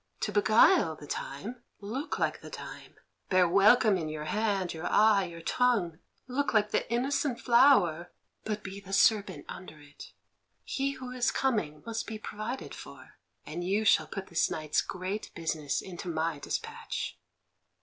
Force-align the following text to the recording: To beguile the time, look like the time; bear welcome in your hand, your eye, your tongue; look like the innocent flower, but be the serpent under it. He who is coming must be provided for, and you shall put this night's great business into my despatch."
To 0.21 0.31
beguile 0.31 0.95
the 0.95 1.05
time, 1.05 1.61
look 1.79 2.17
like 2.17 2.41
the 2.41 2.49
time; 2.49 2.95
bear 3.29 3.47
welcome 3.47 3.99
in 3.99 4.09
your 4.09 4.23
hand, 4.25 4.73
your 4.73 4.87
eye, 4.87 5.25
your 5.25 5.43
tongue; 5.43 5.99
look 6.27 6.55
like 6.55 6.71
the 6.71 6.91
innocent 6.91 7.39
flower, 7.39 8.11
but 8.43 8.63
be 8.63 8.79
the 8.79 8.93
serpent 8.93 9.45
under 9.47 9.79
it. 9.79 10.05
He 10.63 10.93
who 10.93 11.11
is 11.11 11.29
coming 11.29 11.83
must 11.85 12.07
be 12.07 12.17
provided 12.17 12.73
for, 12.73 13.19
and 13.45 13.63
you 13.63 13.85
shall 13.85 14.07
put 14.07 14.25
this 14.25 14.49
night's 14.49 14.81
great 14.81 15.29
business 15.35 15.83
into 15.83 16.09
my 16.09 16.39
despatch." 16.39 17.19